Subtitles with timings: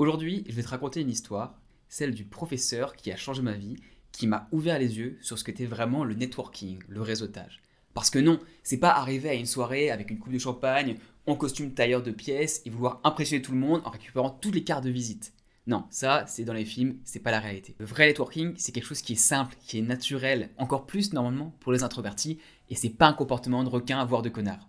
[0.00, 1.54] Aujourd'hui, je vais te raconter une histoire,
[1.88, 3.76] celle du professeur qui a changé ma vie,
[4.10, 7.62] qui m'a ouvert les yeux sur ce qu'était vraiment le networking, le réseautage.
[7.94, 10.96] Parce que non, c'est pas arriver à une soirée avec une coupe de champagne,
[11.28, 14.64] en costume tailleur de pièces et vouloir impressionner tout le monde en récupérant toutes les
[14.64, 15.32] cartes de visite.
[15.68, 17.76] Non, ça, c'est dans les films, c'est pas la réalité.
[17.78, 21.54] Le vrai networking, c'est quelque chose qui est simple, qui est naturel, encore plus normalement
[21.60, 24.68] pour les introvertis, et c'est pas un comportement de requin, voire de connard.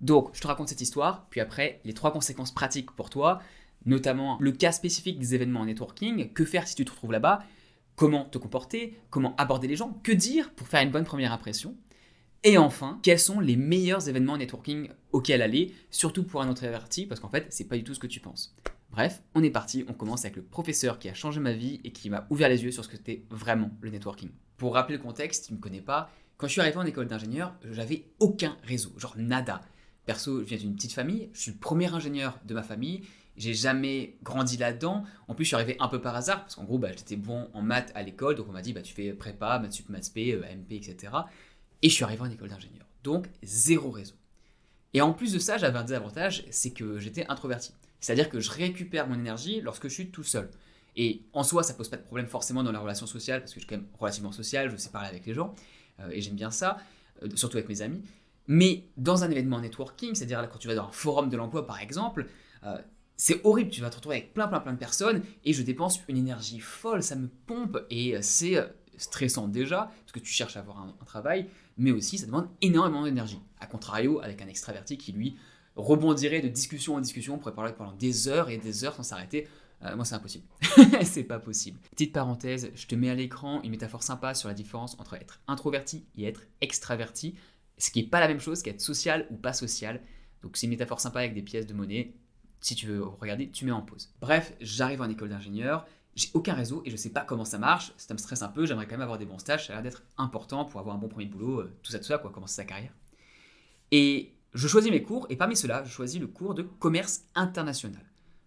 [0.00, 3.40] Donc, je te raconte cette histoire, puis après, les trois conséquences pratiques pour toi,
[3.86, 7.44] notamment le cas spécifique des événements en networking, que faire si tu te retrouves là-bas,
[7.94, 11.76] comment te comporter, comment aborder les gens, que dire pour faire une bonne première impression,
[12.44, 17.06] et enfin, quels sont les meilleurs événements en networking auxquels aller, surtout pour un introverti,
[17.06, 18.54] parce qu'en fait, c'est pas du tout ce que tu penses.
[18.90, 21.90] Bref, on est parti, on commence avec le professeur qui a changé ma vie et
[21.90, 24.30] qui m'a ouvert les yeux sur ce que c'était vraiment le networking.
[24.58, 27.08] Pour rappeler le contexte, tu ne me connais pas, quand je suis arrivé en école
[27.08, 29.62] d'ingénieur, j'avais aucun réseau, genre nada.
[30.04, 33.02] Perso, je viens d'une petite famille, je suis le premier ingénieur de ma famille,
[33.36, 35.04] j'ai jamais grandi là-dedans.
[35.28, 37.48] En plus, je suis arrivé un peu par hasard, parce qu'en gros, bah, j'étais bon
[37.54, 40.12] en maths à l'école, donc on m'a dit, bah, tu fais prépa, maths sup, maths
[40.12, 41.12] p, euh, MP, etc.
[41.82, 42.86] Et je suis arrivé en école d'ingénieur.
[43.04, 44.14] Donc, zéro réseau.
[44.94, 47.72] Et en plus de ça, j'avais un désavantage, c'est que j'étais introverti.
[48.00, 50.50] C'est-à-dire que je récupère mon énergie lorsque je suis tout seul.
[50.96, 53.60] Et en soi, ça pose pas de problème forcément dans la relation sociale, parce que
[53.60, 55.54] je suis quand même relativement social, je sais parler avec les gens,
[56.00, 56.78] euh, et j'aime bien ça,
[57.22, 58.02] euh, surtout avec mes amis.
[58.48, 61.80] Mais dans un événement networking, c'est-à-dire quand tu vas dans un forum de l'emploi par
[61.80, 62.26] exemple,
[63.16, 66.00] c'est horrible, tu vas te retrouver avec plein plein plein de personnes et je dépense
[66.08, 68.66] une énergie folle, ça me pompe et euh, c'est euh,
[68.98, 71.48] stressant déjà parce que tu cherches à avoir un, travail,
[71.78, 73.40] mais aussi ça demande énormément d'énergie.
[73.60, 75.36] A contrario, avec un extraverti qui lui
[75.76, 79.46] rebondirait de discussion en discussion, pourrait parler pendant des heures et des heures sans s'arrêter.
[79.82, 80.44] Euh, moi, c'est impossible.
[81.04, 81.78] c'est pas possible.
[81.90, 85.40] Petite parenthèse, je te mets à l'écran une métaphore sympa sur la différence entre être
[85.48, 87.34] introverti et être extraverti,
[87.76, 90.00] ce qui n'est pas la même chose qu'être social ou pas social.
[90.42, 92.14] Donc, c'est une métaphore sympa avec des pièces de monnaie
[92.66, 94.12] si tu veux regarder, tu mets en pause.
[94.20, 95.86] Bref, j'arrive en école d'ingénieur,
[96.16, 98.66] j'ai aucun réseau et je sais pas comment ça marche, ça me stresse un peu,
[98.66, 100.98] j'aimerais quand même avoir des bons stages, ça a l'air d'être important pour avoir un
[100.98, 102.90] bon premier boulot, euh, tout ça, tout ça, quoi, commencer sa carrière.
[103.92, 108.02] Et je choisis mes cours, et parmi ceux-là, je choisis le cours de commerce international.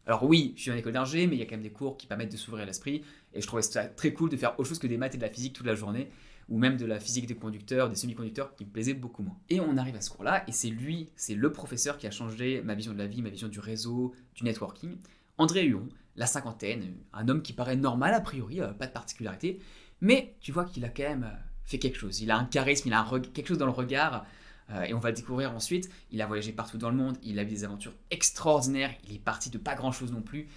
[0.06, 1.96] Alors oui, je suis en école d'ingé, mais il y a quand même des cours
[1.96, 3.04] qui permettent de s'ouvrir l'esprit,
[3.34, 5.24] et je trouvais ça très cool de faire autre chose que des maths et de
[5.24, 6.12] la physique toute la journée
[6.50, 9.38] ou même de la physique des conducteurs, des semi-conducteurs qui me plaisaient beaucoup moins.
[9.50, 12.62] Et on arrive à ce cours-là, et c'est lui, c'est le professeur qui a changé
[12.64, 14.98] ma vision de la vie, ma vision du réseau, du networking.
[15.38, 19.60] André Huon, la cinquantaine, un homme qui paraît normal a priori, euh, pas de particularité,
[20.02, 22.20] mais tu vois qu'il a quand même euh, fait quelque chose.
[22.20, 24.26] Il a un charisme, il a quelque chose dans le regard,
[24.72, 25.90] euh, et on va le découvrir ensuite.
[26.12, 29.20] Il a voyagé partout dans le monde, il a vu des aventures extraordinaires, il est
[29.20, 30.48] parti de pas grand-chose non plus.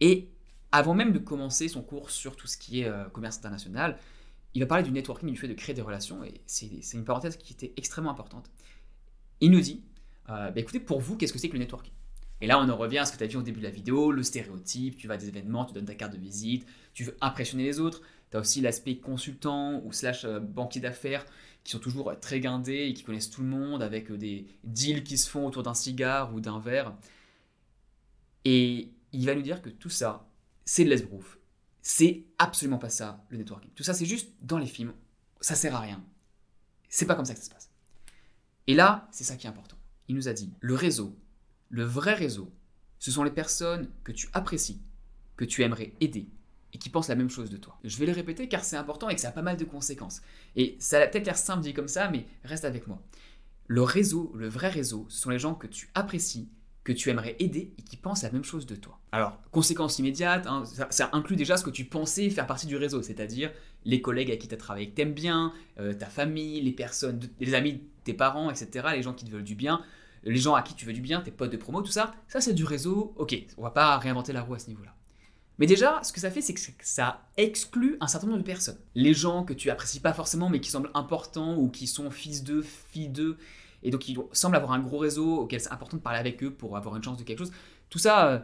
[0.00, 0.28] Et
[0.72, 3.96] avant même de commencer son cours sur tout ce qui est commerce international,
[4.56, 7.36] il va parler du networking, du fait de créer des relations, et c'est une parenthèse
[7.36, 8.50] qui était extrêmement importante.
[9.42, 9.82] Il nous dit,
[10.30, 11.92] euh, bah, écoutez, pour vous, qu'est-ce que c'est que le networking?
[12.40, 13.70] Et là, on en revient à ce que tu as vu au début de la
[13.70, 17.04] vidéo, le stéréotype, tu vas à des événements, tu donnes ta carte de visite, tu
[17.04, 18.00] veux impressionner les autres,
[18.30, 19.90] tu as aussi l'aspect consultant ou
[20.24, 21.26] euh, banquier d'affaires,
[21.62, 25.04] qui sont toujours très guindés et qui connaissent tout le monde, avec euh, des deals
[25.04, 26.96] qui se font autour d'un cigare ou d'un verre.
[28.46, 30.26] Et il va nous dire que tout ça,
[30.64, 31.36] c'est de l'esbrouf
[31.88, 33.70] c'est absolument pas ça, le networking.
[33.76, 34.92] Tout ça, c'est juste dans les films.
[35.40, 36.02] Ça sert à rien.
[36.88, 37.70] C'est pas comme ça que ça se passe.
[38.66, 39.76] Et là, c'est ça qui est important.
[40.08, 41.16] Il nous a dit, le réseau,
[41.70, 42.52] le vrai réseau,
[42.98, 44.82] ce sont les personnes que tu apprécies,
[45.36, 46.28] que tu aimerais aider
[46.72, 47.78] et qui pensent la même chose de toi.
[47.84, 50.22] Je vais le répéter car c'est important et que ça a pas mal de conséquences.
[50.56, 53.00] Et ça a peut-être l'air simple dit comme ça, mais reste avec moi.
[53.68, 56.48] Le réseau, le vrai réseau, ce sont les gens que tu apprécies,
[56.86, 59.00] que tu aimerais aider et qui pensent la même chose de toi.
[59.10, 63.02] Alors, conséquence immédiate, hein, ça, inclut déjà ce que tu pensais faire partie du réseau,
[63.02, 63.50] c'est-à-dire
[63.84, 66.70] les collègues avec qui tu as travaillé que tu aimes bien, euh, ta famille, les
[66.70, 69.82] personnes, les amis, tes parents, etc., les gens qui te veulent du bien,
[70.22, 72.40] les gens à qui tu veux du bien, tes potes de promo, tout ça, ça
[72.40, 74.94] c'est du réseau, ok, on va pas réinventer la roue à ce niveau-là.
[75.58, 78.78] Mais déjà, ce que ça fait, c'est que ça exclut un certain nombre de personnes.
[78.94, 82.44] Les gens que tu apprécies pas forcément, mais qui semblent importants ou qui sont fils
[82.44, 83.38] d'eux, filles d'eux,
[83.86, 86.50] et donc ils semblent avoir un gros réseau auquel c'est important de parler avec eux
[86.50, 87.52] pour avoir une chance de quelque chose.
[87.88, 88.38] Tout ça, euh,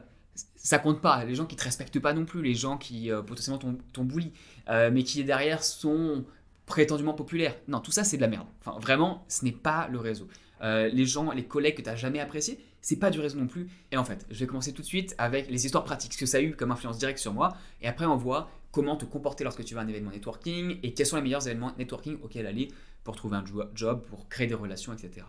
[0.54, 1.24] ça compte pas.
[1.24, 3.58] Les gens qui te respectent pas non plus, les gens qui euh, potentiellement
[3.92, 4.32] t'ont bully,
[4.68, 6.24] euh, mais qui derrière sont
[6.64, 7.56] prétendument populaires.
[7.66, 8.46] Non, tout ça c'est de la merde.
[8.60, 10.28] Enfin, vraiment, ce n'est pas le réseau.
[10.62, 13.68] les gens, les collègues que tu n'as jamais appréciés, c'est pas du réseau non plus.
[13.90, 16.26] Et en fait, je vais commencer tout de suite avec les histoires pratiques, ce que
[16.26, 17.56] ça a eu comme influence directe sur moi.
[17.80, 20.94] Et après, on voit comment te comporter lorsque tu vas à un événement networking et
[20.94, 22.68] quels sont les meilleurs événements networking auxquels aller
[23.04, 23.44] pour trouver un
[23.74, 25.26] job, pour créer des relations, etc.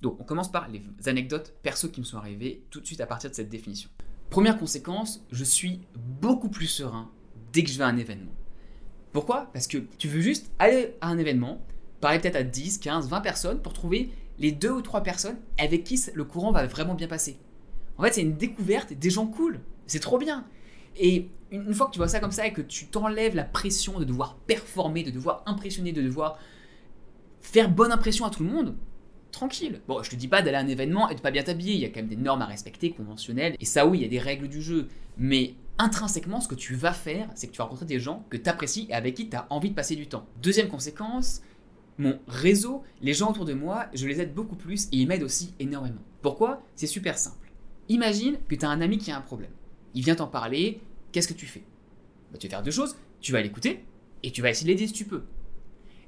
[0.00, 3.06] Donc on commence par les anecdotes perso qui me sont arrivées tout de suite à
[3.06, 3.90] partir de cette définition.
[4.30, 7.10] Première conséquence, je suis beaucoup plus serein
[7.52, 8.32] dès que je vais à un événement.
[9.12, 9.50] Pourquoi?
[9.52, 11.64] Parce que tu veux juste aller à un événement,
[12.00, 15.84] parler peut-être à 10, 15, 20 personnes pour trouver les deux ou trois personnes avec
[15.84, 17.38] qui le courant va vraiment bien passer.
[17.98, 19.60] En fait, c'est une découverte des gens cool.
[19.86, 20.46] C'est trop bien.
[20.96, 23.98] Et une fois que tu vois ça comme ça et que tu t'enlèves la pression
[23.98, 26.38] de devoir performer, de devoir impressionner, de devoir
[27.40, 28.76] faire bonne impression à tout le monde,
[29.30, 29.80] tranquille.
[29.88, 31.80] Bon, je te dis pas d'aller à un événement et de pas bien t'habiller, il
[31.80, 34.08] y a quand même des normes à respecter, conventionnelles, et ça oui, il y a
[34.08, 37.64] des règles du jeu, mais intrinsèquement, ce que tu vas faire, c'est que tu vas
[37.64, 40.06] rencontrer des gens que tu apprécies et avec qui tu as envie de passer du
[40.06, 40.26] temps.
[40.42, 41.42] Deuxième conséquence,
[41.98, 45.22] mon réseau, les gens autour de moi, je les aide beaucoup plus et ils m'aident
[45.22, 46.02] aussi énormément.
[46.22, 46.62] Pourquoi?
[46.74, 47.50] C'est super simple.
[47.88, 49.50] Imagine que tu as un ami qui a un problème.
[49.94, 50.80] Il vient t'en parler,
[51.12, 51.64] qu'est-ce que tu fais?
[52.30, 53.84] Bah, Tu vas faire deux choses, tu vas l'écouter
[54.22, 55.24] et tu vas essayer de l'aider si tu peux.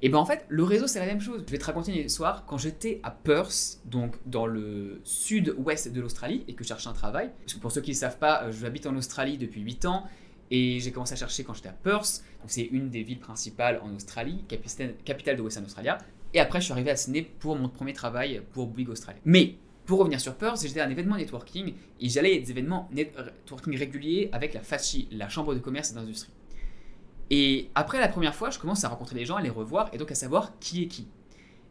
[0.05, 1.45] Et ben en fait, le réseau, c'est la même chose.
[1.47, 2.45] Je vais te raconter une histoire.
[2.45, 6.93] Quand j'étais à Perth, donc dans le sud-ouest de l'Australie, et que je cherchais un
[6.93, 9.61] travail, parce que pour ceux qui ne savent pas, euh, je habite en Australie depuis
[9.61, 10.05] 8 ans,
[10.51, 13.81] et j'ai commencé à chercher quand j'étais à Perth, donc c'est une des villes principales
[13.83, 14.45] en Australie,
[15.05, 15.99] capitale de Western Australia.
[16.35, 19.21] Et après, je suis arrivé à Sydney pour mon premier travail pour Bouygues Australia.
[19.25, 19.55] Mais
[19.87, 23.77] pour revenir sur Perth, j'étais à un événement networking et j'allais à des événements networking
[23.77, 26.33] réguliers avec la FACHI, la Chambre de commerce et d'industrie.
[27.35, 29.97] Et après la première fois, je commence à rencontrer des gens, à les revoir et
[29.97, 31.09] donc à savoir qui est qui.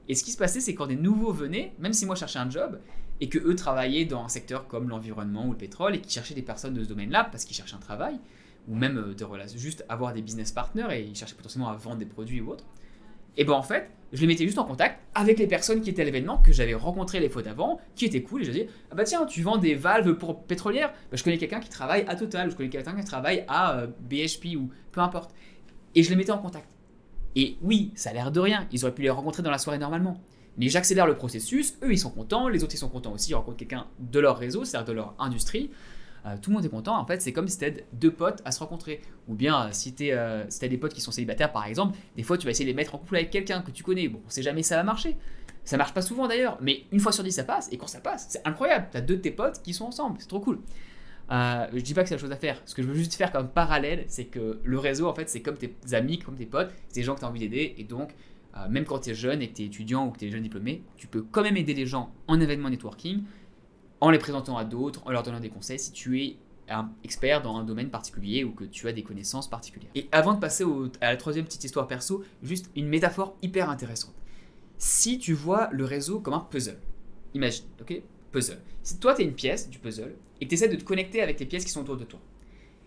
[0.10, 2.50] Et ce qui se passait, c'est quand des nouveaux venaient, même si moi cherchais un
[2.50, 2.80] job,
[3.20, 6.34] et que eux travaillaient dans un secteur comme l'environnement ou le pétrole, et qui cherchaient
[6.34, 8.20] des personnes de ce domaine-là parce qu'ils cherchaient un travail,
[8.68, 11.98] ou même euh, de juste avoir des business partners et ils cherchaient potentiellement à vendre
[11.98, 12.66] des produits ou autre.
[13.38, 16.02] Et ben en fait, je les mettais juste en contact avec les personnes qui étaient
[16.02, 18.96] à l'événement, que j'avais rencontré les fois d'avant, qui étaient cool, et je disais, ah
[18.96, 22.16] bah tiens, tu vends des valves pour pétrolières bah, Je connais quelqu'un qui travaille à
[22.16, 25.34] Total, je connais quelqu'un qui travaille à euh, BHP, ou peu importe.
[25.96, 26.68] Et je les mettais en contact.
[27.36, 29.80] Et oui, ça a l'air de rien, ils auraient pu les rencontrer dans la soirée
[29.80, 30.20] normalement.
[30.58, 33.36] Mais j'accélère le processus, eux ils sont contents, les autres ils sont contents aussi, ils
[33.36, 35.72] rencontrent quelqu'un de leur réseau, c'est-à-dire de leur industrie.
[36.26, 36.98] Euh, tout le monde est content.
[36.98, 39.02] En fait, c'est comme si c'était deux potes à se rencontrer.
[39.28, 42.24] Ou bien, euh, si tu euh, as des potes qui sont célibataires, par exemple, des
[42.24, 44.08] fois, tu vas essayer de les mettre en couple avec quelqu'un que tu connais.
[44.08, 45.18] Bon, on sait jamais ça va marcher.
[45.64, 47.72] Ça marche pas souvent d'ailleurs, mais une fois sur dix, ça passe.
[47.72, 48.88] Et quand ça passe, c'est incroyable.
[48.92, 50.18] Tu as deux de tes potes qui sont ensemble.
[50.20, 50.60] C'est trop cool.
[51.32, 52.62] Euh, je dis pas que c'est la chose à faire.
[52.66, 55.42] Ce que je veux juste faire comme parallèle, c'est que le réseau, en fait, c'est
[55.42, 56.72] comme tes amis, comme tes potes.
[56.88, 57.76] C'est des gens que tu as envie d'aider.
[57.78, 58.14] Et donc,
[58.70, 60.44] même quand tu es jeune et que tu es étudiant ou que tu es jeune
[60.44, 63.24] diplômé, tu peux quand même aider les gens en événement networking
[64.02, 66.36] en les présentant à d'autres, en leur donnant des conseils si tu es
[66.70, 69.92] un expert dans un domaine particulier ou que tu as des connaissances particulières.
[69.94, 70.66] Et avant de passer
[71.02, 74.16] à la troisième petite histoire perso, juste une métaphore hyper intéressante.
[74.78, 76.80] Si tu vois le réseau comme un puzzle,
[77.34, 78.02] imagine, ok?
[78.32, 78.60] Puzzle.
[78.82, 81.22] Si toi tu es une pièce du puzzle et que tu essaies de te connecter
[81.22, 82.20] avec les pièces qui sont autour de toi,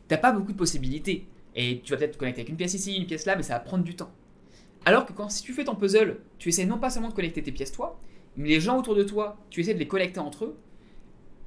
[0.08, 1.28] t'as pas beaucoup de possibilités.
[1.55, 3.52] Et tu vas peut-être te connecter avec une pièce ici, une pièce là, mais ça
[3.52, 4.10] va prendre du temps.
[4.84, 7.43] Alors que quand si tu fais ton puzzle, tu essaies non pas seulement de connecter
[7.43, 8.00] tes pièces toi,
[8.37, 10.56] mais les gens autour de toi, tu essaies de les connecter entre eux,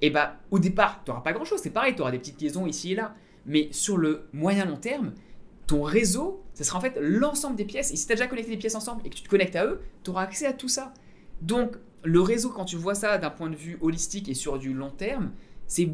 [0.01, 2.67] et bah au départ, tu n'auras pas grand-chose, c'est pareil, tu auras des petites liaisons
[2.67, 3.15] ici et là.
[3.45, 5.13] Mais sur le moyen long terme,
[5.67, 7.91] ton réseau, ce sera en fait l'ensemble des pièces.
[7.91, 9.65] Et si tu as déjà connecté des pièces ensemble et que tu te connectes à
[9.65, 10.93] eux, tu auras accès à tout ça.
[11.41, 14.73] Donc le réseau, quand tu vois ça d'un point de vue holistique et sur du
[14.73, 15.31] long terme,
[15.67, 15.89] c'est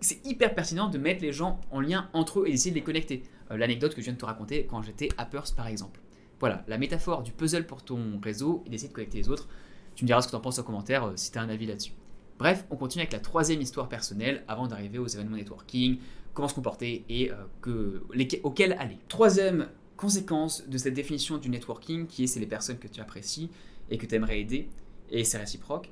[0.00, 2.82] c'est hyper pertinent de mettre les gens en lien entre eux et d'essayer de les
[2.82, 3.22] connecter.
[3.50, 6.00] Euh, l'anecdote que je viens de te raconter quand j'étais à Perth par exemple.
[6.40, 9.48] Voilà, la métaphore du puzzle pour ton réseau et d'essayer de connecter les autres.
[9.94, 11.48] Tu me diras ce que tu en penses en commentaire euh, si tu as un
[11.48, 11.92] avis là-dessus.
[12.38, 15.98] Bref, on continue avec la troisième histoire personnelle avant d'arriver aux événements networking,
[16.34, 17.98] comment se comporter et euh,
[18.44, 18.98] auxquels aller.
[19.08, 23.50] Troisième conséquence de cette définition du networking, qui est c'est les personnes que tu apprécies
[23.90, 24.68] et que tu aimerais aider,
[25.10, 25.90] et c'est réciproque,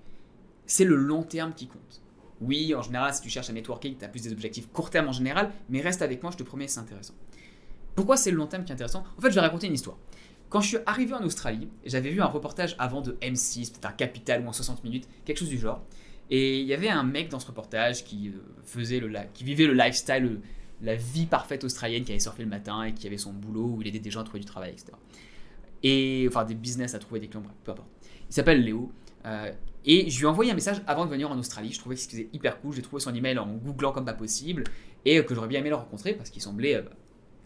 [0.67, 2.01] c'est le long terme qui compte.
[2.41, 5.09] Oui, en général, si tu cherches un networking, tu as plus des objectifs court terme
[5.09, 7.15] en général, mais reste avec moi, je te promets, c'est intéressant.
[7.97, 9.05] Pourquoi c'est le long terme qui est intéressant?
[9.19, 9.97] En fait, je vais raconter une histoire.
[10.49, 13.93] Quand je suis arrivé en Australie, j'avais vu un reportage avant de M6, peut-être un
[13.93, 15.83] Capital ou en 60 minutes, quelque chose du genre.
[16.31, 19.67] Et il y avait un mec dans ce reportage qui, euh, faisait le, qui vivait
[19.67, 20.41] le lifestyle,
[20.83, 23.83] la vie parfaite australienne, qui allait surfer le matin et qui avait son boulot où
[23.83, 24.93] il aidait des gens à trouver du travail, etc.
[25.83, 27.89] Et enfin des business à trouver des clients, peu importe.
[28.29, 28.91] Il s'appelle Léo.
[29.25, 29.53] Euh,
[29.85, 31.73] et je lui ai envoyé un message avant de venir en Australie.
[31.73, 32.75] Je trouvais que c'était hyper cool.
[32.75, 34.65] J'ai trouvé son email en googlant comme pas possible.
[35.05, 36.83] Et que j'aurais bien aimé le rencontrer parce qu'il semblait euh,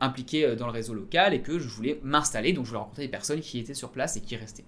[0.01, 2.55] impliqué dans le réseau local et que je voulais m'installer.
[2.55, 4.65] Donc je voulais rencontrer des personnes qui étaient sur place et qui restaient.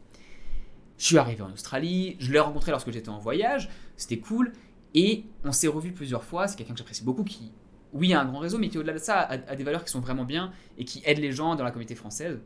[1.02, 4.52] Je suis arrivé en Australie, je l'ai rencontré lorsque j'étais en voyage, c'était cool,
[4.94, 6.46] et on s'est revu plusieurs fois.
[6.46, 7.50] C'est quelqu'un que j'apprécie beaucoup, qui,
[7.92, 9.98] oui, a un grand réseau, mais qui au-delà de ça a, des valeurs qui sont
[9.98, 12.38] vraiment bien et qui aide les gens dans la communauté française.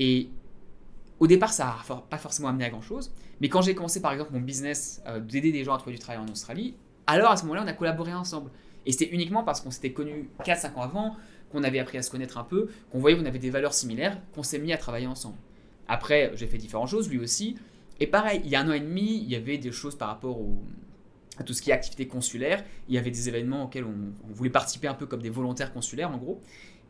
[0.00, 0.28] Et
[1.20, 4.10] au départ, ça n'a pas forcément amené à grand chose, mais quand j'ai commencé par
[4.10, 6.74] exemple mon business euh, d'aider des gens à trouver du travail en Australie,
[7.06, 8.50] alors à ce moment-là, on a collaboré ensemble.
[8.86, 11.16] Et c'était uniquement parce qu'on s'était connus 4-5 ans avant,
[11.52, 14.20] qu'on avait appris à se connaître un peu, qu'on voyait qu'on avait des valeurs similaires,
[14.34, 15.36] qu'on s'est mis à travailler ensemble.
[15.88, 17.56] Après, j'ai fait différentes choses, lui aussi.
[18.00, 20.08] Et pareil, il y a un an et demi, il y avait des choses par
[20.08, 20.38] rapport
[21.38, 22.64] à tout ce qui est activité consulaire.
[22.88, 26.10] Il y avait des événements auxquels on, voulait participer un peu comme des volontaires consulaires,
[26.10, 26.40] en gros.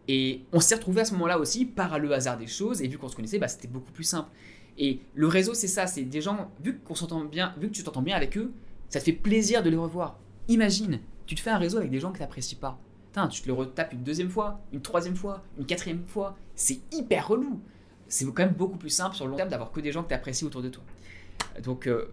[0.09, 2.83] Et on s'est retrouvé à ce moment-là aussi par le hasard des choses.
[2.83, 4.31] Et vu qu'on se connaissait, bah, c'était beaucoup plus simple.
[4.79, 7.83] Et le réseau, c'est ça, c'est des gens, vu qu'on s'entend bien, vu que tu
[7.83, 8.53] t'entends bien avec eux,
[8.89, 10.19] ça te fait plaisir de les revoir.
[10.49, 12.79] Imagine, tu te fais un réseau avec des gens que tu n'apprécies pas.
[13.31, 16.37] tu te le retapes une deuxième fois, une troisième fois, une quatrième fois.
[16.55, 17.61] C'est hyper relou.
[18.09, 20.09] C'est quand même beaucoup plus simple sur le long terme d'avoir que des gens que
[20.09, 20.83] tu apprécies autour de toi.
[21.63, 22.13] Donc, euh,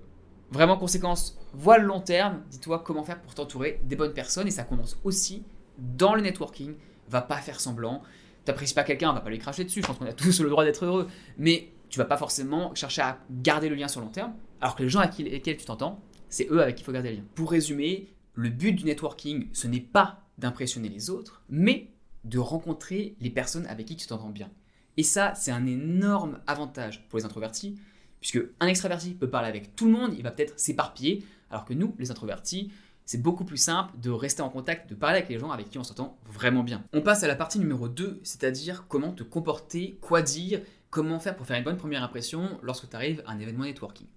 [0.52, 2.42] vraiment, conséquence, vois le long terme.
[2.52, 4.48] Dis-toi comment faire pour t'entourer des bonnes personnes.
[4.48, 5.44] Et ça commence aussi
[5.78, 6.76] dans le networking.
[7.10, 8.02] Va pas faire semblant.
[8.44, 9.82] T'apprécies pas quelqu'un, va pas lui cracher dessus.
[9.82, 11.08] Je pense qu'on a tous le droit d'être heureux.
[11.38, 14.34] Mais tu vas pas forcément chercher à garder le lien sur le long terme.
[14.62, 17.12] Alors que les gens avec lesquels tu t'entends, c'est eux avec qui il faut garder
[17.12, 17.24] le lien.
[17.36, 21.92] Pour résumer, le but du networking, ce n'est pas d'impressionner les autres, mais
[22.24, 24.50] de rencontrer les personnes avec qui tu t'entends bien.
[24.98, 27.76] Et ça, c'est un énorme avantage pour les introvertis,
[28.20, 31.74] puisque un extraverti peut parler avec tout le monde, il va peut-être s'éparpiller, alors que
[31.74, 32.72] nous, les introvertis,
[33.06, 35.78] c'est beaucoup plus simple de rester en contact, de parler avec les gens avec qui
[35.78, 36.84] on s'entend vraiment bien.
[36.92, 41.36] On passe à la partie numéro 2, c'est-à-dire comment te comporter, quoi dire, comment faire
[41.36, 44.08] pour faire une bonne première impression lorsque tu arrives à un événement networking.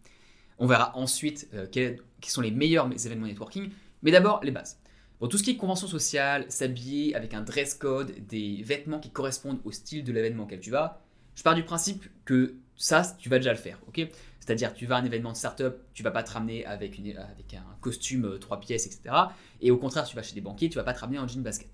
[0.59, 3.71] On verra ensuite euh, quels, sont les meilleurs événements networking,
[4.03, 4.78] mais d'abord les bases.
[5.19, 9.11] Pour tout ce qui est convention sociale, s'habiller avec un dress code, des vêtements qui
[9.11, 11.03] correspondent au style de l'événement auquel tu vas,
[11.35, 14.09] je pars du principe que ça, tu vas déjà le faire, ok?
[14.39, 17.77] C'est-à-dire, tu vas à un événement de startup, tu vas pas te ramener avec, un
[17.81, 19.15] costume euh, trois pièces, etc.
[19.61, 21.43] Et au contraire, tu vas chez des banquiers, tu vas pas te ramener en jean
[21.43, 21.69] basket.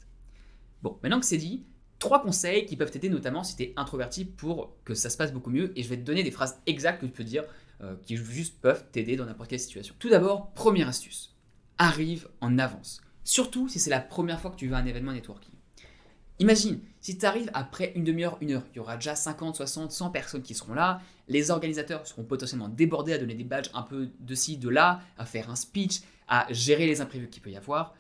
[0.83, 1.65] Bon, maintenant que c'est dit,
[1.99, 5.33] trois conseils qui peuvent t'aider, notamment si tu es introverti, pour que ça se passe
[5.33, 5.79] beaucoup mieux.
[5.79, 7.45] Et je vais te donner des phrases exactes que tu peux dire,
[7.83, 9.95] euh, qui juste peuvent t'aider dans n'importe quelle situation.
[9.99, 11.37] Tout d'abord, première astuce,
[11.79, 13.03] arrive en avance.
[13.25, 15.54] Surtout si c'est la première fois que tu vas à un événement networking.
[16.40, 19.93] Imagine, si tu arrives après une demi-heure, une heure, il y aura déjà 50, 60,
[19.93, 21.00] 100 personnes qui seront là.
[21.28, 25.00] Les organisateurs seront potentiellement débordés à donner des badges un peu de ci, de là,
[25.16, 27.95] à faire un speech, à gérer les imprévus qu'il peut y avoir.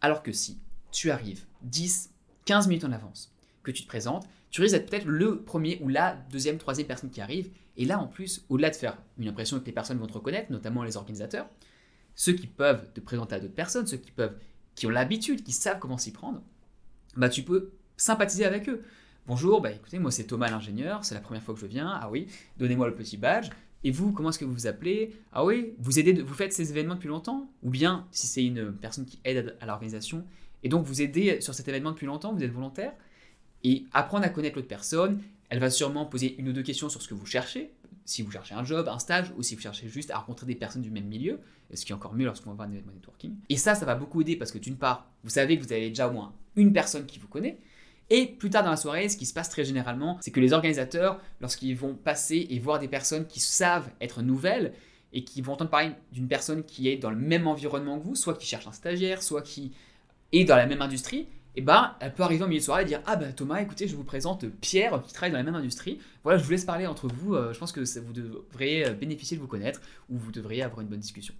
[0.00, 0.58] Alors que si
[0.92, 2.10] tu arrives 10,
[2.46, 5.88] 15 minutes en avance, que tu te présentes, tu risques d'être peut-être le premier ou
[5.88, 7.50] la deuxième, troisième personne qui arrive.
[7.76, 10.50] Et là, en plus, au-delà de faire une impression que les personnes vont te reconnaître,
[10.52, 11.48] notamment les organisateurs,
[12.14, 14.36] ceux qui peuvent te présenter à d'autres personnes, ceux qui peuvent,
[14.74, 16.42] qui ont l'habitude, qui savent comment s'y prendre,
[17.16, 18.82] bah tu peux sympathiser avec eux.
[19.26, 21.88] Bonjour, bah écoutez, moi c'est Thomas l'ingénieur, c'est la première fois que je viens.
[21.88, 22.26] Ah oui,
[22.58, 23.50] donnez-moi le petit badge.
[23.86, 25.14] Et vous, comment est-ce que vous vous appelez?
[25.32, 27.50] Ah oui, vous aidez, vous faites ces événements depuis longtemps?
[27.62, 30.24] Ou bien, si c'est une personne qui aide à l'organisation,
[30.62, 32.92] et donc vous aidez sur cet événement depuis longtemps, vous êtes volontaire?
[33.62, 37.02] Et apprendre à connaître l'autre personne, elle va sûrement poser une ou deux questions sur
[37.02, 37.72] ce que vous cherchez,
[38.06, 40.54] si vous cherchez un job, un stage, ou si vous cherchez juste à rencontrer des
[40.54, 41.40] personnes du même milieu,
[41.76, 43.36] ce qui est encore mieux lorsqu'on va un événement networking.
[43.48, 45.88] Et ça, ça va beaucoup aider parce que d'une part, vous savez que vous avez
[45.88, 47.58] déjà au moins une personne qui vous connaît,
[48.10, 50.52] et plus tard dans la soirée, ce qui se passe très généralement, c'est que les
[50.52, 54.74] organisateurs, lorsqu'ils vont passer et voir des personnes qui savent être nouvelles,
[55.14, 58.16] et qui vont entendre parler d'une personne qui est dans le même environnement que vous,
[58.16, 59.72] soit qui cherche un stagiaire, soit qui
[60.32, 62.84] est dans la même industrie, eh ben, elle peut arriver au milieu de soirée et
[62.84, 66.00] dire Ah ben Thomas, écoutez, je vous présente Pierre qui travaille dans la même industrie.
[66.24, 67.36] Voilà, je vous laisse parler entre vous.
[67.36, 70.80] Euh, je pense que vous devriez euh, bénéficier de vous connaître ou vous devriez avoir
[70.80, 71.32] une bonne discussion.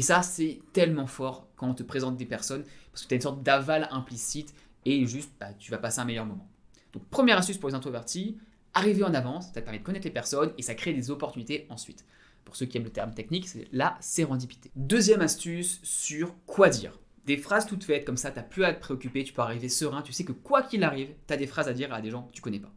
[0.00, 3.16] Et ça, c'est tellement fort quand on te présente des personnes parce que tu as
[3.16, 4.54] une sorte d'aval implicite
[4.86, 6.48] et juste bah, tu vas passer un meilleur moment.
[6.94, 8.38] Donc, première astuce pour les introvertis
[8.72, 11.66] arriver en avance, ça te permet de connaître les personnes et ça crée des opportunités
[11.68, 12.06] ensuite.
[12.46, 14.70] Pour ceux qui aiment le terme technique, c'est la sérendipité.
[14.74, 18.72] Deuxième astuce sur quoi dire des phrases toutes faites, comme ça, tu n'as plus à
[18.72, 21.46] te préoccuper, tu peux arriver serein, tu sais que quoi qu'il arrive, tu as des
[21.46, 22.72] phrases à dire à des gens que tu connais pas.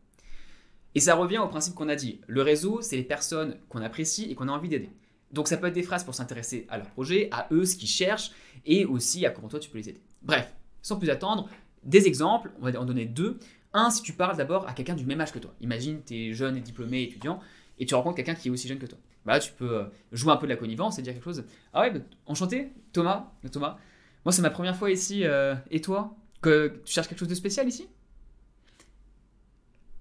[0.94, 2.20] Et ça revient au principe qu'on a dit.
[2.28, 4.90] Le réseau, c'est les personnes qu'on apprécie et qu'on a envie d'aider.
[5.34, 7.90] Donc ça peut être des phrases pour s'intéresser à leur projet, à eux, ce qu'ils
[7.90, 8.32] cherchent,
[8.66, 10.02] et aussi à comment toi tu peux les aider.
[10.22, 11.50] Bref, sans plus attendre,
[11.84, 13.40] des exemples, on va en donner deux.
[13.74, 15.54] Un, si tu parles d'abord à quelqu'un du même âge que toi.
[15.60, 17.40] Imagine, tu es jeune et diplômé, étudiant,
[17.80, 19.00] et tu rencontres quelqu'un qui est aussi jeune que toi.
[19.26, 21.44] Bah là, tu peux euh, jouer un peu de la connivence et dire quelque chose.
[21.74, 23.78] Ah ouais, bah, enchanté, Thomas, Thomas.
[24.26, 25.26] Moi, c'est ma première fois ici.
[25.26, 27.88] Euh, et toi que Tu cherches quelque chose de spécial ici?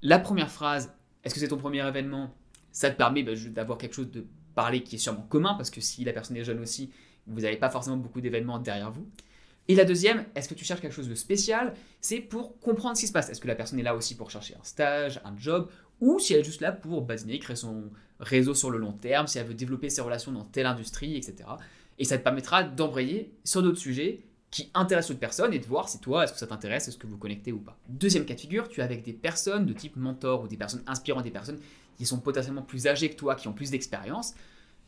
[0.02, 0.92] La première phrase,
[1.24, 2.34] est-ce que c'est ton premier événement?
[2.72, 5.80] Ça te permet bah, d'avoir quelque chose de parler qui est sûrement commun, parce que
[5.80, 6.90] si la personne est jeune aussi,
[7.26, 9.06] vous n'avez pas forcément beaucoup d'événements derrière vous.
[9.68, 11.75] Et la deuxième, est-ce que tu cherches quelque chose de spécial?
[12.00, 13.30] C'est pour comprendre ce qui se passe.
[13.30, 15.68] Est-ce que la personne est là aussi pour chercher un stage, un job,
[16.00, 17.85] ou si elle est juste là pour basiner, créer son
[18.18, 21.49] réseau sur le long terme, si elle veut développer ses relations dans telle industrie, etc.
[21.99, 25.88] Et ça te permettra d'embrayer sur d'autres sujets qui intéressent d'autres personnes et de voir
[25.88, 27.78] si toi, est-ce que ça t'intéresse, est-ce que vous connectez ou pas.
[27.88, 30.82] Deuxième cas de figure, tu es avec des personnes de type mentor ou des personnes
[30.87, 31.59] inspirantes, des personnes
[32.02, 34.35] qui sont potentiellement plus âgées que toi, qui ont plus d'expérience.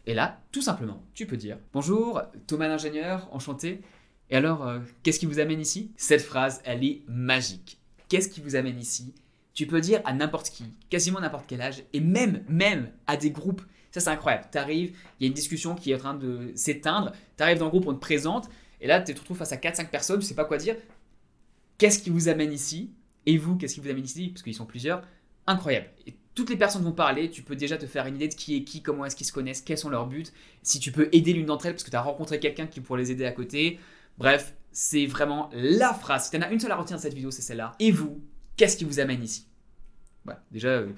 [0.04, 3.82] Et là, tout simplement, tu peux dire Bonjour, Thomas l'ingénieur, enchanté.
[4.30, 5.92] Et alors, euh, qu'est-ce qui vous amène ici?
[5.96, 7.78] Cette phrase, elle est magique.
[8.08, 9.14] Qu'est-ce qui vous amène ici?
[9.52, 13.30] Tu peux dire à n'importe qui, quasiment n'importe quel âge, et même, même à des
[13.30, 14.48] groupes ça, c'est incroyable.
[14.50, 17.12] Tu arrives, il y a une discussion qui est en train de s'éteindre.
[17.36, 18.48] Tu arrives dans le groupe, on te présente.
[18.80, 20.74] Et là, tu te retrouves face à 4-5 personnes, tu sais pas quoi dire.
[21.78, 22.90] Qu'est-ce qui vous amène ici?
[23.24, 24.30] Et vous, qu'est-ce qui vous amène ici?
[24.30, 25.00] Parce qu'ils sont plusieurs.
[25.46, 25.86] Incroyable.
[26.08, 27.30] Et toutes les personnes vont parler.
[27.30, 29.32] Tu peux déjà te faire une idée de qui est qui, comment est-ce qu'ils se
[29.32, 30.26] connaissent, quels sont leurs buts.
[30.62, 33.00] Si tu peux aider l'une d'entre elles parce que tu as rencontré quelqu'un qui pourrait
[33.00, 33.78] les aider à côté.
[34.18, 36.24] Bref, c'est vraiment la phrase.
[36.24, 37.72] Si tu en as une seule à retenir de cette vidéo, c'est celle-là.
[37.78, 38.22] Et vous,
[38.56, 39.46] qu'est-ce qui vous amène ici?
[40.24, 40.88] Voilà, déjà, euh,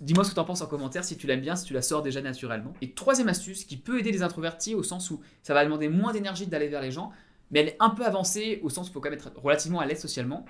[0.00, 1.82] dis-moi ce que tu en penses en commentaire, si tu l'aimes bien, si tu la
[1.82, 2.72] sors déjà naturellement.
[2.82, 6.12] Et troisième astuce qui peut aider les introvertis au sens où ça va demander moins
[6.12, 7.12] d'énergie d'aller vers les gens,
[7.50, 9.78] mais elle est un peu avancée au sens où il faut quand même être relativement
[9.78, 10.44] à l'aise socialement,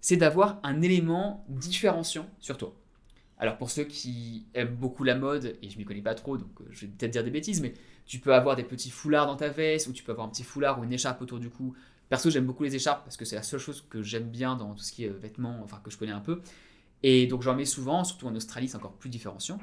[0.00, 2.74] c'est d'avoir un élément différenciant sur toi.
[3.38, 6.60] Alors pour ceux qui aiment beaucoup la mode, et je m'y connais pas trop, donc
[6.60, 7.74] euh, je vais peut-être dire des bêtises, mais
[8.06, 10.44] tu peux avoir des petits foulards dans ta veste, ou tu peux avoir un petit
[10.44, 11.74] foulard ou une écharpe autour du cou.
[12.08, 14.74] Perso, j'aime beaucoup les écharpes parce que c'est la seule chose que j'aime bien dans
[14.74, 16.40] tout ce qui est euh, vêtements, enfin que je connais un peu.
[17.02, 19.58] Et donc j'en mets souvent, surtout en Australie, c'est encore plus différenciant.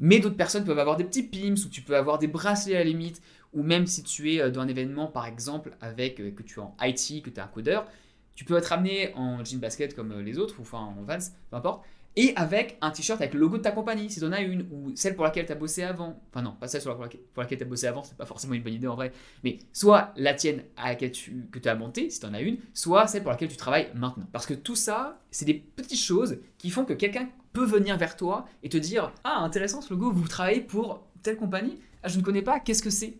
[0.00, 2.80] Mais d'autres personnes peuvent avoir des petits pims, ou tu peux avoir des bracelets à
[2.80, 3.22] la limite,
[3.54, 6.62] ou même si tu es euh, dans un événement, par exemple, avec que tu es
[6.62, 7.86] en IT, que tu es un codeur,
[8.34, 11.18] tu peux être amené en jean basket comme les autres, ou enfin en Vans,
[11.50, 11.84] peu importe,
[12.18, 14.66] et avec un t-shirt avec le logo de ta compagnie, si tu en as une,
[14.72, 16.20] ou celle pour laquelle tu as bossé avant.
[16.30, 18.62] Enfin non, pas celle pour laquelle, pour laquelle tu bossé avant, c'est pas forcément une
[18.64, 19.12] bonne idée en vrai,
[19.44, 22.40] mais soit la tienne à laquelle tu, que tu as montée, si tu en as
[22.40, 24.26] une, soit celle pour laquelle tu travailles maintenant.
[24.32, 28.16] Parce que tout ça, c'est des petites choses qui font que quelqu'un peut venir vers
[28.16, 31.78] toi et te dire Ah, intéressant ce logo, vous travaillez pour telle compagnie?
[32.02, 33.16] Ah, je ne connais pas, qu'est-ce que c'est?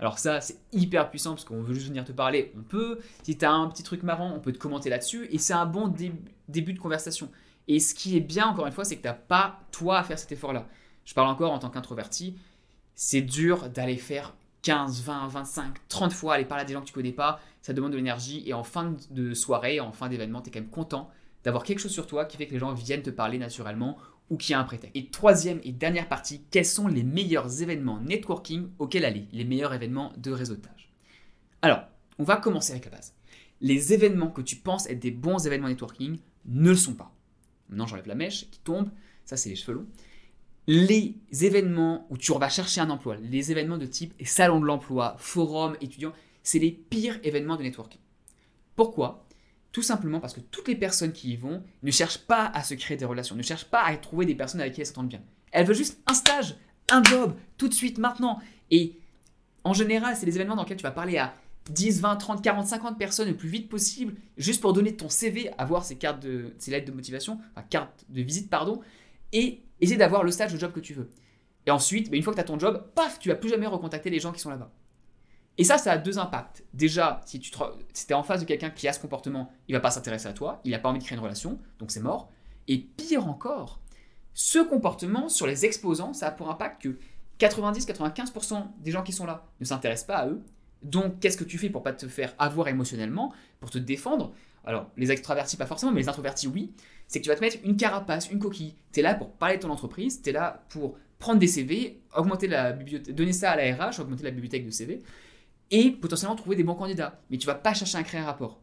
[0.00, 2.98] Alors ça, c'est hyper puissant parce qu'on veut juste venir te parler, on peut.
[3.22, 5.28] Si tu as un petit truc marrant, on peut te commenter là-dessus.
[5.30, 5.94] Et c'est un bon
[6.48, 7.30] début de conversation.
[7.68, 10.02] Et ce qui est bien, encore une fois, c'est que tu n'as pas, toi, à
[10.02, 10.66] faire cet effort-là.
[11.04, 12.36] Je parle encore en tant qu'introverti.
[12.94, 16.86] C'est dur d'aller faire 15, 20, 25, 30 fois, aller parler à des gens que
[16.86, 17.40] tu connais pas.
[17.62, 18.42] Ça demande de l'énergie.
[18.46, 21.10] Et en fin de soirée, en fin d'événement, tu es quand même content
[21.44, 23.98] d'avoir quelque chose sur toi qui fait que les gens viennent te parler naturellement
[24.30, 24.96] ou qu'il y a un prétexte.
[24.96, 29.26] Et troisième et dernière partie, quels sont les meilleurs événements networking auxquels aller?
[29.32, 30.92] Les meilleurs événements de réseautage.
[31.60, 31.82] Alors,
[32.18, 33.14] on va commencer avec la base.
[33.60, 37.12] Les événements que tu penses être des bons événements networking ne le sont pas.
[37.72, 38.90] Maintenant, j'enlève la mèche qui tombe.
[39.24, 39.86] Ça, c'est les cheveux longs.
[40.66, 45.16] Les événements où tu vas chercher un emploi, les événements de type salon de l'emploi,
[45.18, 46.12] forum étudiant,
[46.42, 48.00] c'est les pires événements de networking.
[48.76, 49.26] Pourquoi?
[49.72, 52.74] Tout simplement parce que toutes les personnes qui y vont ne cherchent pas à se
[52.74, 55.22] créer des relations, ne cherchent pas à trouver des personnes avec qui elles s'entendent bien.
[55.50, 56.56] Elles veulent juste un stage,
[56.90, 58.38] un job, tout de suite, maintenant.
[58.70, 59.00] Et
[59.64, 61.34] en général, c'est les événements dans lesquels tu vas parler à
[61.70, 65.50] 10, 20, 30, 40, 50 personnes le plus vite possible, juste pour donner ton CV,
[65.58, 68.80] avoir ces cartes de, ces lettres de motivation, enfin cartes de visite, pardon,
[69.32, 71.10] et essayer d'avoir le stage, de job que tu veux.
[71.66, 73.66] Et ensuite, bah, une fois que tu as ton job, paf, tu vas plus jamais
[73.66, 74.72] recontacter les gens qui sont là-bas.
[75.58, 76.64] Et ça, ça a deux impacts.
[76.72, 77.52] Déjà, si tu
[78.08, 80.60] es en face de quelqu'un qui a ce comportement, il va pas s'intéresser à toi,
[80.64, 82.30] il n'a pas envie de créer une relation, donc c'est mort.
[82.68, 83.80] Et pire encore,
[84.34, 86.98] ce comportement sur les exposants, ça a pour impact que
[87.38, 90.42] 90-95% des gens qui sont là ne s'intéressent pas à eux,
[90.82, 94.32] donc, qu'est-ce que tu fais pour pas te faire avoir émotionnellement, pour te défendre?
[94.64, 96.72] Alors, les extravertis, pas forcément, mais les introvertis, oui.
[97.08, 98.74] C'est que tu vas te mettre une carapace, une coquille.
[98.92, 102.00] Tu es là pour parler de ton entreprise, tu es là pour prendre des CV,
[102.16, 105.00] augmenter la bibliothèque, donner ça à la RH, augmenter la bibliothèque de CV,
[105.70, 107.20] et potentiellement trouver des bons candidats.
[107.30, 108.60] Mais tu vas pas chercher à créer un rapport.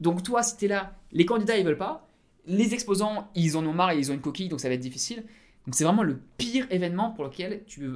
[0.00, 2.08] Donc, toi, si tu es là, les candidats, ils veulent pas.
[2.46, 4.80] Les exposants, ils en ont marre et ils ont une coquille, donc ça va être
[4.80, 5.24] difficile.
[5.66, 7.88] Donc, c'est vraiment le pire événement pour lequel tu,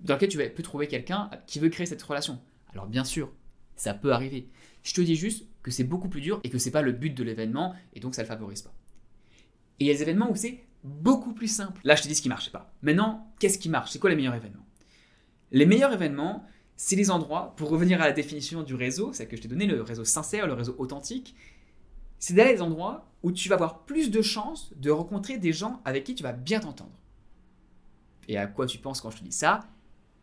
[0.00, 2.40] dans lequel tu peux trouver quelqu'un qui veut créer cette relation.
[2.72, 3.30] Alors bien sûr,
[3.76, 4.48] ça peut arriver.
[4.82, 7.14] Je te dis juste que c'est beaucoup plus dur et que c'est pas le but
[7.14, 8.74] de l'événement et donc ça le favorise pas.
[9.78, 11.80] Et il y a des événements où c'est beaucoup plus simple.
[11.84, 12.74] Là, je te dis ce qui marche pas.
[12.82, 13.90] Maintenant, qu'est-ce qui marche?
[13.90, 14.66] C'est quoi les meilleurs événements?
[15.52, 16.44] Les meilleurs événements,
[16.76, 19.66] c'est les endroits, pour revenir à la définition du réseau, c'est que je t'ai donné
[19.66, 21.36] le réseau sincère, le réseau authentique,
[22.18, 25.80] c'est d'aller des endroits où tu vas avoir plus de chances de rencontrer des gens
[25.84, 26.98] avec qui tu vas bien t'entendre.
[28.28, 29.60] Et à quoi tu penses quand je te dis ça?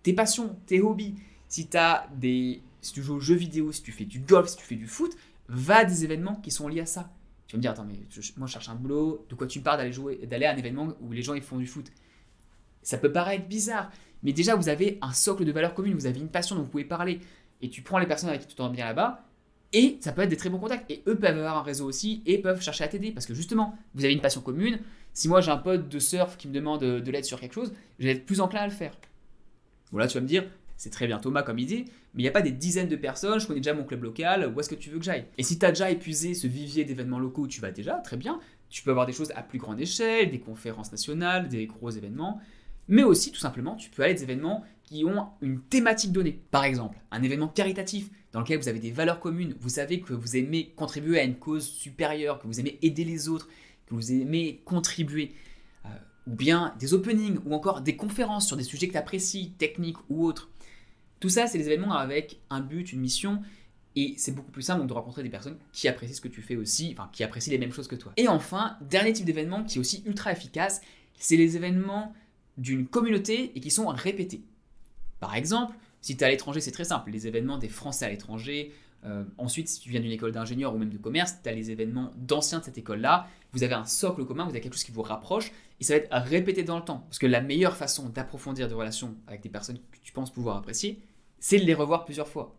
[0.04, 1.16] Tes passions, tes hobbies,
[1.50, 1.68] si,
[2.16, 4.76] des, si tu joues aux jeux vidéo, si tu fais du golf, si tu fais
[4.76, 5.12] du foot,
[5.50, 7.12] va à des événements qui sont liés à ça.
[7.48, 8.00] Tu vas me dire, attends, mais
[8.38, 10.94] moi je cherche un boulot, de quoi tu parles d'aller jouer, d'aller à un événement
[11.02, 11.92] où les gens ils font du foot?
[12.84, 13.92] Ça peut paraître bizarre,
[14.24, 16.70] mais déjà vous avez un socle de valeurs communes, vous avez une passion dont vous
[16.70, 17.20] pouvez parler,
[17.62, 19.26] et tu prends les personnes avec qui tu t'entends bien là-bas,
[19.74, 20.90] et ça peut être des très bons contacts.
[20.90, 23.78] Et eux peuvent avoir un réseau aussi, et peuvent chercher à t'aider, parce que justement,
[23.96, 24.80] vous avez une passion commune.
[25.14, 27.74] Si moi j'ai un pote de surf qui me demande de l'aide sur quelque chose,
[27.98, 28.96] je vais être plus enclin à le faire.
[29.92, 30.46] Voilà, tu vas me dire,
[30.80, 33.38] c'est très bien Thomas comme idée, mais il n'y a pas des dizaines de personnes,
[33.38, 35.26] je connais déjà mon club local, où est-ce que tu veux que j'aille?
[35.38, 38.15] Et si tu as déjà épuisé ce vivier d'événements locaux où tu vas déjà, très
[38.15, 38.39] bien,
[38.70, 42.39] tu peux avoir des choses à plus grande échelle, des conférences nationales, des gros événements,
[42.88, 46.39] mais aussi tout simplement, tu peux aller à des événements qui ont une thématique donnée.
[46.50, 50.13] Par exemple, un événement caritatif dans lequel vous avez des valeurs communes, vous savez que
[50.13, 53.50] vous aimez contribuer à une cause supérieure, que vous aimez aider les autres,
[53.86, 55.34] que vous aimez contribuer,
[55.86, 55.89] euh,
[56.26, 59.98] ou bien des openings, ou encore des conférences sur des sujets que tu apprécies, techniques
[60.10, 60.50] ou autres.
[61.20, 63.42] Tout ça, c'est des événements avec un but, une mission,
[63.96, 66.56] et c'est beaucoup plus simple de rencontrer des personnes qui apprécient ce que tu fais
[66.56, 68.14] aussi, enfin qui apprécient les mêmes choses que toi.
[68.18, 70.82] Et enfin, dernier type d'événement qui est aussi ultra efficace,
[71.18, 72.14] c'est les événements
[72.58, 74.44] d'une communauté et qui sont répétés.
[75.20, 78.10] Par exemple, si tu es à l'étranger, c'est très simple, les événements des Français à
[78.10, 78.72] l'étranger,
[79.06, 81.72] Euh, ensuite, si tu viens d'une école d'ingénieur ou même de commerce, tu as les
[81.72, 83.28] événements d'anciens de cette école-là.
[83.54, 86.00] Vous avez un socle commun, vous avez quelque chose qui vous rapproche et ça va
[86.00, 87.06] être répété dans le temps.
[87.08, 90.58] Parce que la meilleure façon d'approfondir des relations avec des personnes que tu penses pouvoir
[90.58, 91.02] apprécier,
[91.39, 92.56] c'est de les revoir plusieurs fois.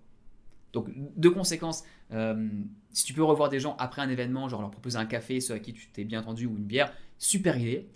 [0.72, 2.48] Donc, de conséquence, euh,
[2.92, 5.54] si tu peux revoir des gens après un événement, genre leur proposer un café, ceux
[5.54, 7.88] à qui tu t'es bien entendu, ou une bière, super idée.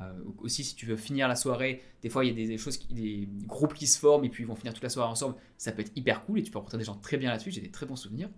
[0.00, 2.78] Euh, aussi, si tu veux finir la soirée, des fois il y a des, choses,
[2.90, 5.34] des groupes qui se forment et puis ils vont finir toute la soirée ensemble.
[5.56, 7.50] Ça peut être hyper cool et tu peux rencontrer des gens très bien là-dessus.
[7.50, 8.28] J'ai des très bons souvenirs.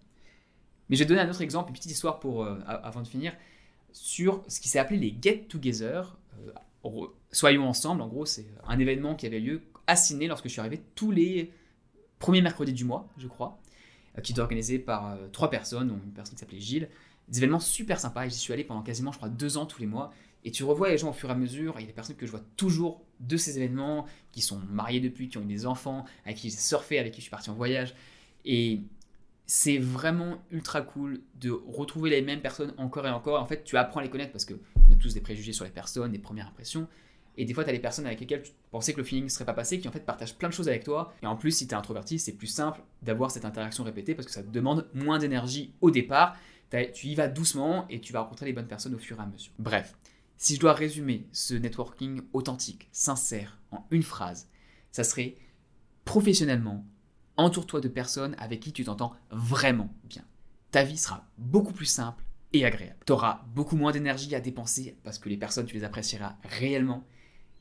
[0.88, 3.34] Mais je vais donner un autre exemple, une petite histoire pour, euh, avant de finir,
[3.92, 6.16] sur ce qui s'est appelé les Get Together.
[7.30, 10.60] soyons ensemble, en gros, c'est un événement qui avait lieu à Sydney lorsque je suis
[10.60, 11.52] arrivé tous les
[12.20, 13.58] premiers mercredis du mois, je crois.
[14.18, 16.88] Euh, qui était organisé par euh, trois personnes, dont une personne qui s'appelait Gilles.
[17.28, 19.86] Des événements super sympas, j'y suis allé pendant quasiment, je crois, deux ans tous les
[19.86, 20.12] mois.
[20.44, 22.16] Et tu revois les gens au fur et à mesure, il y a des personnes
[22.16, 25.66] que je vois toujours de ces événements, qui sont mariées depuis, qui ont eu des
[25.66, 27.94] enfants, avec qui j'ai surfé, avec qui je suis parti en voyage.
[28.44, 28.80] Et
[29.46, 33.40] c'est vraiment ultra cool de retrouver les mêmes personnes encore et encore.
[33.40, 35.70] En fait, tu apprends à les connaître parce qu'on a tous des préjugés sur les
[35.70, 36.88] personnes, des premières impressions.
[37.40, 39.30] Et des fois, tu as des personnes avec lesquelles tu pensais que le feeling ne
[39.30, 41.14] serait pas passé, qui en fait partagent plein de choses avec toi.
[41.22, 44.26] Et en plus, si tu es introverti, c'est plus simple d'avoir cette interaction répétée parce
[44.26, 46.36] que ça te demande moins d'énergie au départ.
[46.92, 49.26] Tu y vas doucement et tu vas rencontrer les bonnes personnes au fur et à
[49.26, 49.54] mesure.
[49.58, 49.96] Bref,
[50.36, 54.50] si je dois résumer ce networking authentique, sincère, en une phrase,
[54.92, 55.38] ça serait
[56.04, 56.84] professionnellement,
[57.38, 60.26] entoure-toi de personnes avec qui tu t'entends vraiment bien.
[60.72, 62.22] Ta vie sera beaucoup plus simple
[62.52, 62.98] et agréable.
[63.06, 67.02] Tu auras beaucoup moins d'énergie à dépenser parce que les personnes, tu les apprécieras réellement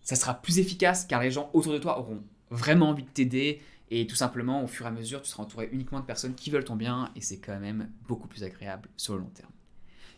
[0.10, 3.62] ça sera plus efficace car les gens autour de toi auront vraiment envie de t'aider
[3.92, 6.50] et tout simplement au fur et à mesure tu seras entouré uniquement de personnes qui
[6.50, 9.52] veulent ton bien et c'est quand même beaucoup plus agréable sur le long terme.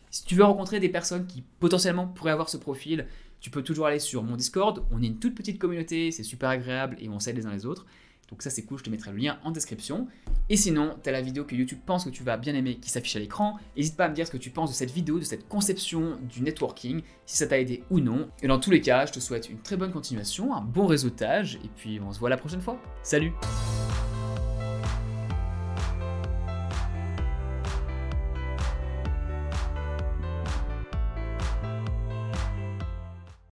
[0.08, 3.06] Si tu veux rencontrer des personnes qui potentiellement pourraient avoir ce profil,
[3.40, 6.48] tu peux toujours aller sur mon Discord, on est une toute petite communauté, c'est super
[6.48, 7.84] agréable et on s'aide les uns les autres.
[8.32, 10.08] Donc ça c'est cool, je te mettrai le lien en description.
[10.48, 12.88] Et sinon, tu as la vidéo que YouTube pense que tu vas bien aimer qui
[12.88, 13.58] s'affiche à l'écran.
[13.76, 16.18] N'hésite pas à me dire ce que tu penses de cette vidéo, de cette conception
[16.22, 18.30] du networking, si ça t'a aidé ou non.
[18.42, 21.56] Et dans tous les cas, je te souhaite une très bonne continuation, un bon réseautage,
[21.56, 22.80] et puis on se voit la prochaine fois.
[23.02, 23.32] Salut